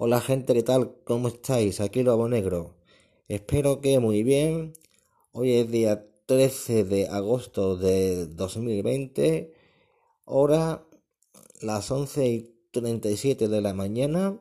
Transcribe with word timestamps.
Hola 0.00 0.20
gente, 0.20 0.54
¿qué 0.54 0.62
tal? 0.62 0.94
¿Cómo 1.02 1.26
estáis? 1.26 1.80
Aquí 1.80 2.04
Lobo 2.04 2.28
Negro. 2.28 2.76
Espero 3.26 3.80
que 3.80 3.98
muy 3.98 4.22
bien. 4.22 4.74
Hoy 5.32 5.54
es 5.54 5.68
día 5.72 6.06
13 6.26 6.84
de 6.84 7.08
agosto 7.08 7.76
de 7.76 8.26
2020. 8.28 9.52
Hora 10.24 10.86
las 11.62 11.90
11 11.90 12.28
y 12.28 12.54
37 12.70 13.48
de 13.48 13.60
la 13.60 13.74
mañana. 13.74 14.38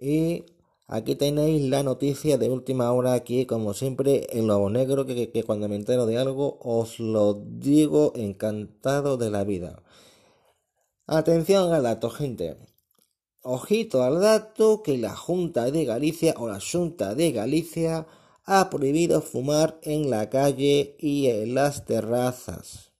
Y 0.00 0.46
aquí 0.88 1.14
tenéis 1.14 1.62
la 1.70 1.84
noticia 1.84 2.36
de 2.36 2.50
última 2.50 2.90
hora 2.92 3.12
aquí, 3.12 3.46
como 3.46 3.74
siempre, 3.74 4.26
en 4.36 4.48
Lobo 4.48 4.68
Negro, 4.68 5.06
que, 5.06 5.44
cuando 5.46 5.68
me 5.68 5.76
entero 5.76 6.06
de 6.06 6.18
algo 6.18 6.58
os 6.60 6.98
lo 6.98 7.34
digo 7.34 8.14
encantado 8.16 9.16
de 9.16 9.30
la 9.30 9.44
vida. 9.44 9.80
Atención 11.06 11.72
al 11.72 11.84
dato, 11.84 12.10
gente. 12.10 12.56
Ojito 13.50 14.02
al 14.02 14.20
dato 14.20 14.82
que 14.82 14.98
la 14.98 15.16
Junta 15.16 15.70
de 15.70 15.86
Galicia 15.86 16.34
o 16.36 16.48
la 16.48 16.60
Junta 16.60 17.14
de 17.14 17.32
Galicia 17.32 18.06
ha 18.44 18.68
prohibido 18.68 19.22
fumar 19.22 19.80
en 19.80 20.10
la 20.10 20.28
calle 20.28 20.96
y 20.98 21.28
en 21.28 21.54
las 21.54 21.86
terrazas. 21.86 22.92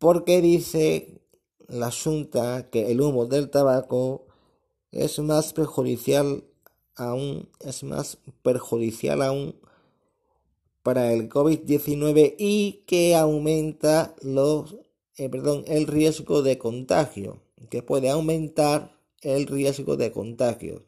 Porque 0.00 0.40
dice 0.40 1.20
la 1.68 1.92
Junta 1.92 2.68
que 2.68 2.90
el 2.90 3.00
humo 3.00 3.26
del 3.26 3.48
tabaco 3.48 4.26
es 4.90 5.20
más 5.20 5.52
perjudicial 5.52 6.42
aún, 6.96 7.48
es 7.60 7.84
más 7.84 8.18
perjudicial 8.42 9.22
aún 9.22 9.54
para 10.82 11.12
el 11.12 11.28
COVID-19 11.28 12.34
y 12.38 12.82
que 12.88 13.14
aumenta 13.14 14.16
los 14.20 14.74
eh, 15.16 15.28
perdón, 15.28 15.62
el 15.68 15.86
riesgo 15.86 16.42
de 16.42 16.58
contagio, 16.58 17.40
que 17.68 17.82
puede 17.82 18.10
aumentar 18.10 18.98
el 19.20 19.46
riesgo 19.46 19.96
de 19.96 20.12
contagio. 20.12 20.84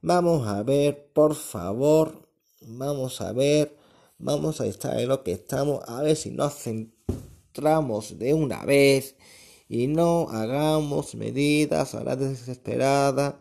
Vamos 0.00 0.46
a 0.46 0.62
ver, 0.62 1.10
por 1.12 1.34
favor, 1.34 2.28
vamos 2.60 3.20
a 3.20 3.32
ver, 3.32 3.76
vamos 4.18 4.60
a 4.60 4.66
estar 4.66 4.98
en 4.98 5.08
lo 5.08 5.22
que 5.22 5.32
estamos, 5.32 5.82
a 5.88 6.02
ver 6.02 6.16
si 6.16 6.30
nos 6.30 6.54
centramos 6.54 8.18
de 8.18 8.34
una 8.34 8.64
vez 8.64 9.16
y 9.68 9.86
no 9.86 10.28
hagamos 10.30 11.14
medidas 11.14 11.94
a 11.94 12.04
la 12.04 12.16
desesperada 12.16 13.40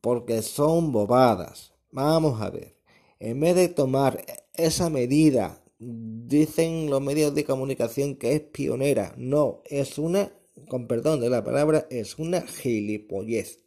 porque 0.00 0.42
son 0.42 0.92
bobadas. 0.92 1.72
Vamos 1.90 2.40
a 2.40 2.50
ver, 2.50 2.76
en 3.18 3.40
vez 3.40 3.56
de 3.56 3.68
tomar 3.68 4.24
esa 4.54 4.90
medida 4.90 5.62
dicen 5.78 6.90
los 6.90 7.00
medios 7.00 7.34
de 7.34 7.44
comunicación 7.44 8.16
que 8.16 8.34
es 8.34 8.40
pionera. 8.40 9.14
No, 9.16 9.62
es 9.64 9.98
una, 9.98 10.32
con 10.68 10.86
perdón 10.86 11.20
de 11.20 11.30
la 11.30 11.44
palabra, 11.44 11.86
es 11.90 12.18
una 12.18 12.42
gilipollez. 12.42 13.60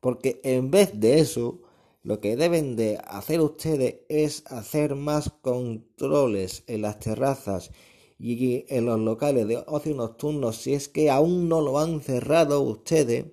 Porque 0.00 0.40
en 0.44 0.70
vez 0.70 1.00
de 1.00 1.20
eso, 1.20 1.62
lo 2.02 2.20
que 2.20 2.36
deben 2.36 2.76
de 2.76 2.98
hacer 3.06 3.40
ustedes 3.40 4.00
es 4.08 4.44
hacer 4.46 4.94
más 4.94 5.30
controles 5.40 6.62
en 6.66 6.82
las 6.82 7.00
terrazas 7.00 7.70
y 8.18 8.64
en 8.68 8.86
los 8.86 9.00
locales 9.00 9.48
de 9.48 9.62
ocio 9.66 9.94
nocturno 9.94 10.52
si 10.52 10.74
es 10.74 10.88
que 10.88 11.10
aún 11.10 11.48
no 11.48 11.60
lo 11.60 11.78
han 11.78 12.00
cerrado 12.00 12.60
ustedes. 12.60 13.26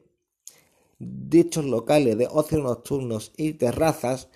Dichos 0.99 1.65
locales 1.65 2.17
de 2.17 2.27
ocio 2.27 2.59
nocturnos 2.59 3.33
y 3.35 3.53
terrazas 3.53 4.29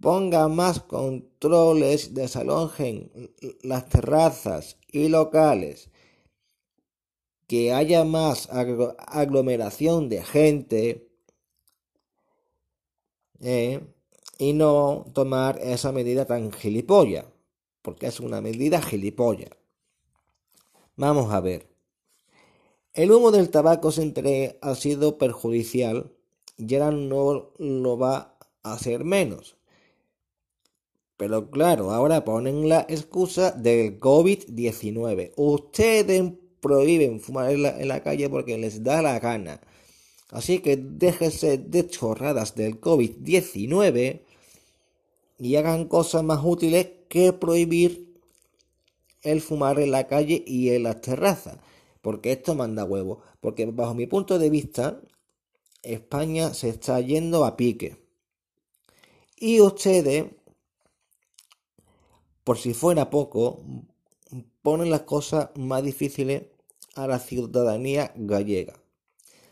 ponga 0.00 0.48
más 0.48 0.80
controles, 0.80 2.14
desalojen 2.14 3.10
las 3.62 3.88
terrazas 3.88 4.78
y 4.92 5.08
locales, 5.08 5.90
que 7.46 7.72
haya 7.72 8.04
más 8.04 8.48
aglomeración 8.50 10.08
de 10.08 10.22
gente 10.22 11.08
eh, 13.40 13.80
y 14.38 14.52
no 14.52 15.06
tomar 15.12 15.58
esa 15.62 15.92
medida 15.92 16.24
tan 16.26 16.52
gilipollas, 16.52 17.26
porque 17.82 18.06
es 18.06 18.20
una 18.20 18.40
medida 18.40 18.82
gilipollas. 18.82 19.50
Vamos 20.96 21.32
a 21.32 21.40
ver. 21.40 21.68
El 22.94 23.12
humo 23.12 23.30
del 23.30 23.50
tabaco 23.50 23.92
siempre 23.92 24.58
ha 24.62 24.74
sido 24.74 25.18
perjudicial 25.18 26.12
y 26.56 26.74
ahora 26.74 26.90
no 26.90 27.52
lo 27.58 27.98
va 27.98 28.38
a 28.62 28.72
hacer 28.72 29.04
menos. 29.04 29.56
Pero 31.18 31.50
claro, 31.50 31.92
ahora 31.92 32.24
ponen 32.24 32.68
la 32.68 32.80
excusa 32.88 33.50
del 33.50 34.00
COVID-19. 34.00 35.32
Ustedes 35.36 36.32
prohíben 36.60 37.20
fumar 37.20 37.50
en 37.50 37.88
la, 37.88 38.02
calle 38.02 38.28
porque 38.28 38.58
les 38.58 38.82
da 38.82 39.02
la 39.02 39.18
gana. 39.18 39.60
Así 40.30 40.58
que 40.58 40.76
déjense 40.76 41.58
de 41.58 41.86
chorradas 41.86 42.54
del 42.54 42.80
COVID-19 42.80 44.22
y 45.38 45.56
hagan 45.56 45.86
cosas 45.86 46.24
más 46.24 46.40
útiles 46.42 46.88
que 47.08 47.32
prohibir 47.32 48.20
el 49.22 49.40
fumar 49.40 49.78
en 49.78 49.90
la 49.90 50.06
calle 50.06 50.42
y 50.46 50.70
en 50.70 50.84
las 50.84 51.00
terrazas. 51.00 51.58
Porque 52.02 52.32
esto 52.32 52.54
manda 52.54 52.84
huevo. 52.84 53.20
Porque 53.40 53.66
bajo 53.66 53.94
mi 53.94 54.06
punto 54.06 54.38
de 54.38 54.50
vista, 54.50 55.00
España 55.82 56.54
se 56.54 56.70
está 56.70 57.00
yendo 57.00 57.44
a 57.44 57.56
pique. 57.56 57.96
Y 59.38 59.60
ustedes 59.60 60.26
por 62.46 62.58
si 62.58 62.74
fuera 62.74 63.10
poco, 63.10 63.60
ponen 64.66 64.90
las 64.90 65.02
cosas 65.02 65.50
más 65.54 65.84
difíciles 65.84 66.42
a 66.96 67.06
la 67.06 67.20
ciudadanía 67.20 68.12
gallega. 68.16 68.74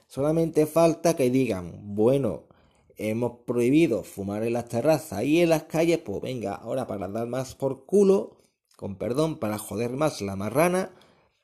Solamente 0.08 0.66
falta 0.66 1.14
que 1.14 1.30
digan, 1.30 1.94
bueno, 1.94 2.48
hemos 2.96 3.38
prohibido 3.46 4.02
fumar 4.02 4.42
en 4.42 4.54
las 4.54 4.68
terrazas 4.68 5.22
y 5.22 5.40
en 5.40 5.50
las 5.50 5.62
calles, 5.62 5.98
pues 5.98 6.20
venga, 6.20 6.56
ahora 6.56 6.88
para 6.88 7.06
dar 7.06 7.28
más 7.28 7.54
por 7.54 7.86
culo, 7.86 8.38
con 8.74 8.96
perdón, 8.96 9.38
para 9.38 9.56
joder 9.56 9.92
más 9.92 10.20
la 10.20 10.34
marrana, 10.34 10.90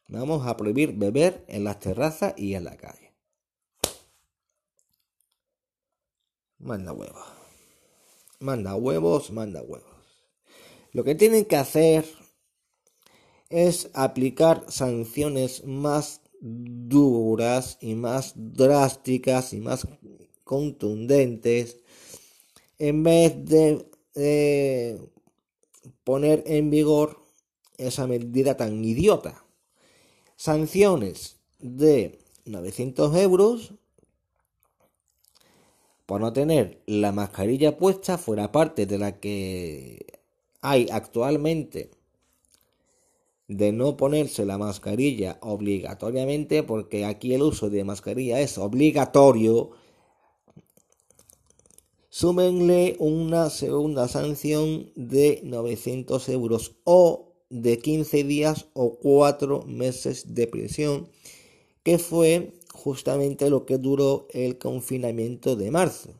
vamos 0.08 0.48
a 0.48 0.56
prohibir 0.56 0.94
beber 0.94 1.44
en 1.46 1.62
las 1.62 1.78
terrazas 1.78 2.34
y 2.36 2.54
en 2.54 2.64
la 2.64 2.76
calle. 2.76 3.14
Manda 6.58 6.92
huevos. 6.92 7.24
Manda 8.40 8.74
huevos, 8.74 9.30
manda 9.30 9.62
huevos. 9.62 9.86
Lo 10.90 11.04
que 11.04 11.14
tienen 11.14 11.44
que 11.44 11.54
hacer 11.54 12.04
es 13.50 13.90
aplicar 13.92 14.64
sanciones 14.68 15.64
más 15.64 16.22
duras 16.40 17.76
y 17.80 17.94
más 17.94 18.32
drásticas 18.36 19.52
y 19.52 19.60
más 19.60 19.86
contundentes 20.44 21.78
en 22.78 23.02
vez 23.02 23.44
de 23.44 25.00
poner 26.04 26.42
en 26.46 26.70
vigor 26.70 27.22
esa 27.76 28.06
medida 28.06 28.56
tan 28.56 28.84
idiota. 28.84 29.44
Sanciones 30.36 31.40
de 31.58 32.18
900 32.46 33.14
euros 33.16 33.74
por 36.06 36.20
no 36.20 36.32
tener 36.32 36.82
la 36.86 37.12
mascarilla 37.12 37.76
puesta 37.76 38.18
fuera 38.18 38.50
parte 38.50 38.86
de 38.86 38.98
la 38.98 39.20
que 39.20 40.20
hay 40.60 40.88
actualmente 40.90 41.90
de 43.50 43.72
no 43.72 43.96
ponerse 43.96 44.46
la 44.46 44.58
mascarilla 44.58 45.38
obligatoriamente, 45.42 46.62
porque 46.62 47.04
aquí 47.04 47.34
el 47.34 47.42
uso 47.42 47.68
de 47.68 47.82
mascarilla 47.82 48.40
es 48.40 48.56
obligatorio, 48.58 49.72
súmenle 52.10 52.94
una 53.00 53.50
segunda 53.50 54.06
sanción 54.06 54.92
de 54.94 55.40
900 55.42 56.28
euros 56.28 56.76
o 56.84 57.32
de 57.50 57.80
15 57.80 58.22
días 58.22 58.66
o 58.72 58.98
4 59.00 59.64
meses 59.66 60.32
de 60.32 60.46
prisión, 60.46 61.08
que 61.82 61.98
fue 61.98 62.52
justamente 62.72 63.50
lo 63.50 63.66
que 63.66 63.78
duró 63.78 64.28
el 64.30 64.58
confinamiento 64.58 65.56
de 65.56 65.72
marzo. 65.72 66.10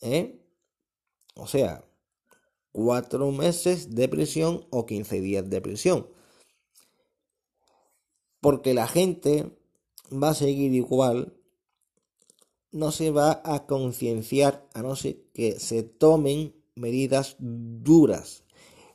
¿Eh? 0.00 0.38
O 1.34 1.48
sea, 1.48 1.84
cuatro 2.74 3.30
meses 3.30 3.94
de 3.94 4.08
prisión 4.08 4.66
o 4.70 4.84
15 4.84 5.20
días 5.20 5.48
de 5.48 5.60
prisión. 5.60 6.08
Porque 8.40 8.74
la 8.74 8.88
gente 8.88 9.56
va 10.12 10.30
a 10.30 10.34
seguir 10.34 10.74
igual, 10.74 11.36
no 12.72 12.90
se 12.90 13.12
va 13.12 13.40
a 13.44 13.66
concienciar 13.66 14.68
a 14.74 14.82
no 14.82 14.96
ser 14.96 15.22
que 15.32 15.60
se 15.60 15.84
tomen 15.84 16.52
medidas 16.74 17.36
duras, 17.38 18.42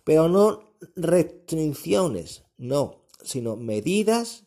pero 0.04 0.28
no 0.28 0.74
restricciones, 0.98 2.44
no, 2.58 3.06
sino 3.24 3.56
medidas 3.56 4.44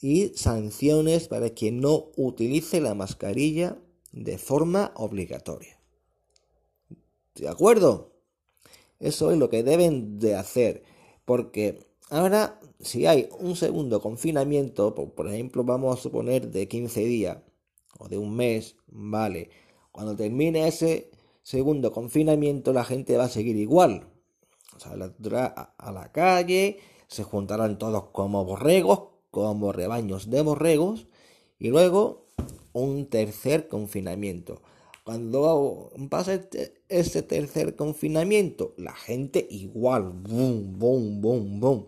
y 0.00 0.28
sanciones 0.36 1.26
para 1.26 1.50
quien 1.50 1.80
no 1.80 2.12
utilice 2.16 2.80
la 2.80 2.94
mascarilla 2.94 3.76
de 4.12 4.38
forma 4.38 4.92
obligatoria. 4.94 5.80
¿De 7.34 7.48
acuerdo? 7.48 8.09
Eso 9.00 9.32
es 9.32 9.38
lo 9.38 9.50
que 9.50 9.62
deben 9.62 10.18
de 10.18 10.36
hacer, 10.36 10.84
porque 11.24 11.90
Ahora, 12.10 12.58
si 12.80 13.06
hay 13.06 13.28
un 13.38 13.54
segundo 13.54 14.00
confinamiento, 14.00 14.96
por, 14.96 15.28
ejemplo, 15.28 15.62
vamos 15.62 15.96
a 15.96 16.02
suponer 16.02 16.50
de 16.50 16.66
15 16.66 17.04
días 17.04 17.38
o 18.00 18.08
de 18.08 18.18
un 18.18 18.34
mes, 18.34 18.76
vale, 18.88 19.50
cuando 19.92 20.16
termine 20.16 20.66
ese 20.66 21.12
segundo 21.44 21.92
confinamiento 21.92 22.72
la 22.72 22.84
gente 22.84 23.16
va 23.16 23.24
a 23.24 23.28
seguir 23.28 23.54
igual. 23.56 24.08
O 24.76 24.80
sea, 24.80 24.92
a 25.78 25.92
la 25.92 26.10
calle, 26.10 26.78
se 27.06 27.22
juntarán 27.22 27.78
todos 27.78 28.06
como 28.10 28.44
borregos, 28.44 29.02
como 29.30 29.70
rebaños 29.70 30.30
de 30.30 30.42
borregos, 30.42 31.06
y 31.60 31.68
luego 31.68 32.26
un 32.72 33.06
tercer 33.06 33.68
confinamiento. 33.68 34.62
Cuando 35.10 35.90
pasa 36.08 36.34
este, 36.34 36.84
este, 36.88 37.22
tercer 37.22 37.74
confinamiento, 37.74 38.74
la 38.76 38.94
gente 38.94 39.44
igual, 39.50 40.04
boom, 40.04 40.78
boom, 40.78 41.20
boom, 41.20 41.58
boom. 41.58 41.86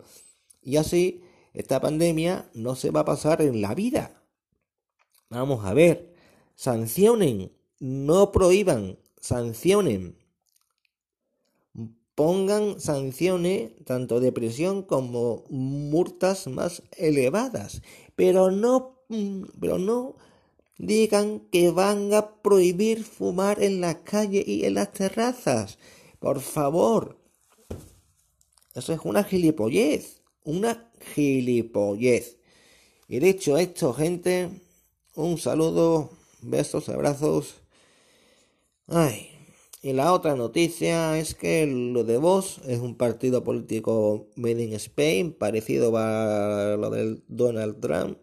Y 0.61 0.77
así, 0.77 1.23
esta 1.55 1.81
pandemia 1.81 2.51
no 2.53 2.75
se 2.75 2.91
va 2.91 3.03
a 3.03 3.05
pasar 3.05 3.41
en 3.41 3.63
la 3.63 3.77
vida. 3.77 4.25
Vamos 5.31 5.65
a 5.65 5.73
ver, 5.73 6.17
sancionen, 6.57 7.53
no 7.79 8.33
prohíban, 8.33 8.99
sancionen. 9.21 10.19
Pongan 12.17 12.81
sanciones 12.81 13.71
tanto 13.85 14.19
de 14.19 14.33
prisión 14.33 14.83
como 14.83 15.45
multas 15.49 16.49
más 16.49 16.83
elevadas, 16.97 17.83
pero 18.17 18.51
no, 18.51 18.99
pero 19.61 19.79
no 19.79 20.17
digan 20.79 21.41
que 21.51 21.71
van 21.71 22.13
a 22.15 22.43
prohibir 22.43 23.05
fumar 23.05 23.63
en 23.63 23.81
la 23.81 24.03
calle 24.03 24.43
y 24.47 24.65
en 24.65 24.75
las 24.75 24.93
terrazas. 24.93 25.79
Por 26.19 26.41
favor. 26.41 27.19
Eso 28.75 28.93
es 28.93 29.01
una 29.05 29.25
gilipollez. 29.25 30.23
Una 30.45 30.91
gilipollez. 31.15 32.39
Y 33.09 33.19
dicho 33.19 33.59
esto, 33.59 33.93
gente, 33.93 34.49
un 35.15 35.39
saludo, 35.39 36.11
besos, 36.41 36.89
abrazos. 36.89 37.57
Ay. 38.87 39.29
Y 39.83 39.93
la 39.95 40.13
otra 40.13 40.37
noticia 40.37 41.19
es 41.19 41.35
que 41.35 41.67
lo 41.67 42.05
de 42.05 42.17
Vox 42.17 42.61
es 42.69 42.79
un 42.79 42.97
partido 42.97 43.43
político 43.43 44.29
made 44.37 44.63
in 44.63 44.73
Spain, 44.75 45.33
parecido 45.33 45.93
a 45.97 46.77
lo 46.79 46.89
del 46.89 47.25
Donald 47.27 47.81
Trump, 47.81 48.19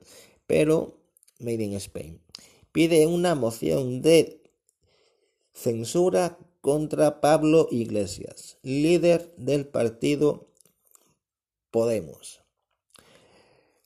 pero 0.48 0.99
made 1.39 1.63
in 1.63 1.74
Spain 1.74 2.21
pide 2.71 3.07
una 3.07 3.36
moción 3.36 4.01
de 4.01 4.41
censura 5.53 6.38
contra 6.62 7.21
Pablo 7.21 7.68
Iglesias, 7.71 8.57
líder 8.62 9.33
del 9.38 9.68
partido 9.68 10.47
Podemos. 11.71 12.41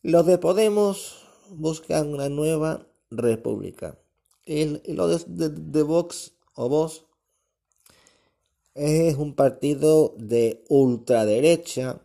Los 0.02 0.26
de 0.26 0.38
Podemos 0.38 1.26
buscan 1.50 2.14
una 2.14 2.30
nueva 2.30 2.88
república. 3.10 3.98
Y 4.46 4.66
los 4.94 5.26
de, 5.28 5.84
Vox 5.84 6.34
o 6.56 6.68
Vox 6.68 7.06
es 8.74 9.16
un 9.16 9.36
partido 9.36 10.14
de 10.18 10.64
ultraderecha, 10.68 12.02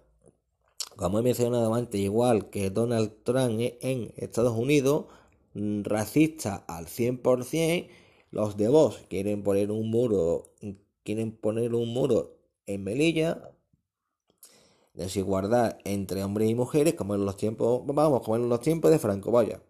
como 0.96 1.18
he 1.18 1.22
mencionado 1.22 1.74
antes, 1.74 2.00
igual 2.00 2.50
que 2.50 2.70
Donald 2.70 3.12
Trump 3.24 3.60
en 3.80 4.12
Estados 4.16 4.56
Unidos, 4.56 5.06
racista 5.84 6.64
al 6.69 6.87
100%, 6.87 7.88
los 8.31 8.56
de 8.56 8.69
vos 8.69 9.00
quieren 9.08 9.43
poner 9.43 9.70
un 9.70 9.90
muro, 9.90 10.52
quieren 11.05 11.32
poner 11.32 11.75
un 11.75 11.88
muro 11.88 12.37
en 12.66 12.84
Melilla, 12.84 13.50
desigualdad 14.94 15.78
entre 15.84 16.22
hombres 16.25 16.50
y 16.50 16.55
mujeres, 16.55 16.94
como 16.94 17.14
en 17.14 17.25
los 17.25 17.37
tiempos, 17.37 17.82
vamos, 17.87 18.22
como 18.22 18.37
en 18.37 18.49
los 18.49 18.60
tiempos 18.60 18.90
de 18.90 18.99
Franco, 18.99 19.31
vaya. 19.31 19.62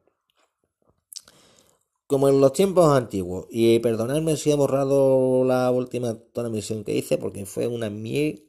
Como 2.06 2.29
en 2.29 2.40
los 2.40 2.52
tiempos 2.55 2.90
antiguos. 2.96 3.46
Y 3.50 3.79
perdonadme 3.81 4.37
si 4.37 4.50
he 4.50 4.55
borrado 4.55 5.44
la 5.44 5.70
última 5.70 6.19
transmisión 6.32 6.82
que 6.82 6.94
hice, 6.94 7.19
porque 7.19 7.44
fue 7.44 7.67
una 7.67 7.90
miel 7.90 8.49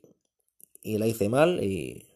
y 0.81 0.97
la 0.97 1.07
hice 1.07 1.27
mal. 1.27 1.61
Y 1.61 2.07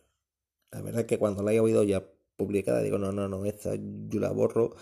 la 0.72 0.82
verdad 0.82 1.02
es 1.02 1.08
que 1.08 1.20
cuando 1.20 1.44
la 1.44 1.54
he 1.54 1.60
oído 1.60 1.84
ya 1.84 2.04
publicada, 2.38 2.82
digo, 2.82 2.98
no, 2.98 3.12
no, 3.12 3.28
no, 3.28 3.46
esta 3.46 3.76
yo 3.76 4.20
la 4.20 4.32
borro 4.32 4.76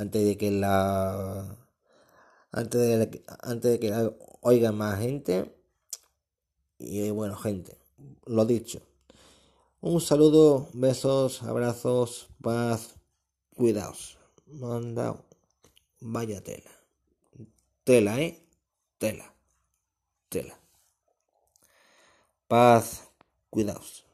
antes 0.00 0.24
de 0.24 0.38
que 0.38 0.50
la 0.50 1.58
antes 2.52 2.80
de, 2.80 3.22
antes 3.42 3.72
de 3.72 3.78
que 3.78 3.90
la 3.90 4.12
oiga 4.40 4.72
más 4.72 4.98
gente 4.98 5.54
y 6.78 7.10
bueno 7.10 7.36
gente 7.36 7.76
lo 8.24 8.46
dicho. 8.46 8.80
Un 9.82 10.00
saludo 10.00 10.68
besos 10.72 11.42
abrazos 11.42 12.28
paz 12.40 12.96
cuidaos. 13.54 14.18
Manda 14.46 15.22
vaya 16.00 16.42
tela. 16.42 16.70
Tela 17.84 18.20
eh 18.22 18.42
tela. 18.98 19.34
Tela. 20.30 20.58
Paz 22.48 23.10
cuidaos 23.50 24.09